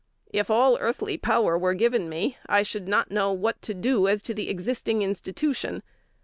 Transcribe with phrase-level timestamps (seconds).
[0.33, 4.23] If all earthly power were given me, I should not know what to do as
[4.23, 5.83] to the existing institution_.